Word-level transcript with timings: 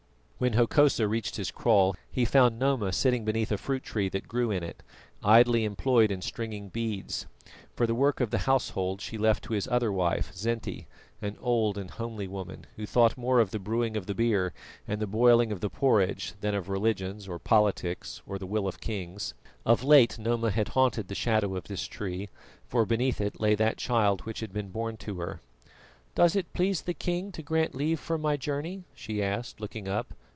When 0.43 0.53
Hokosa 0.53 1.07
reached 1.07 1.35
his 1.35 1.51
kraal 1.51 1.95
he 2.09 2.25
found 2.25 2.57
Noma 2.57 2.91
sitting 2.93 3.23
beneath 3.23 3.51
a 3.51 3.59
fruit 3.59 3.83
tree 3.83 4.09
that 4.09 4.27
grew 4.27 4.49
in 4.49 4.63
it, 4.63 4.81
idly 5.23 5.63
employed 5.65 6.09
in 6.09 6.23
stringing 6.23 6.69
beads, 6.69 7.27
for 7.75 7.85
the 7.85 7.93
work 7.93 8.19
of 8.19 8.31
the 8.31 8.39
household 8.49 9.01
she 9.01 9.19
left 9.19 9.43
to 9.43 9.53
his 9.53 9.67
other 9.67 9.91
wife, 9.91 10.33
Zinti, 10.33 10.87
an 11.21 11.37
old 11.41 11.77
and 11.77 11.91
homely 11.91 12.27
woman 12.27 12.65
who 12.75 12.87
thought 12.87 13.19
more 13.19 13.39
of 13.39 13.51
the 13.51 13.59
brewing 13.59 13.95
of 13.95 14.07
the 14.07 14.15
beer 14.15 14.51
and 14.87 14.99
the 14.99 15.05
boiling 15.05 15.51
of 15.51 15.61
the 15.61 15.69
porridge 15.69 16.33
than 16.41 16.55
of 16.55 16.69
religions 16.69 17.27
or 17.27 17.37
politics 17.37 18.23
or 18.25 18.37
of 18.37 18.39
the 18.39 18.47
will 18.47 18.67
of 18.67 18.81
kings. 18.81 19.35
Of 19.63 19.83
late 19.83 20.17
Noma 20.17 20.49
had 20.49 20.69
haunted 20.69 21.07
the 21.07 21.13
shadow 21.13 21.55
of 21.55 21.65
this 21.65 21.83
tree, 21.85 22.29
for 22.67 22.83
beneath 22.83 23.21
it 23.21 23.39
lay 23.39 23.53
that 23.53 23.77
child 23.77 24.21
which 24.21 24.39
had 24.39 24.51
been 24.53 24.69
born 24.69 24.97
to 25.05 25.19
her. 25.19 25.39
"Does 26.15 26.35
it 26.35 26.51
please 26.51 26.81
the 26.81 26.95
king 26.95 27.31
to 27.33 27.43
grant 27.43 27.75
leave 27.75 27.99
for 27.99 28.17
my 28.17 28.37
journey?" 28.37 28.85
she 28.95 29.21
asked, 29.21 29.61
looking 29.61 29.87
up. 29.87 30.15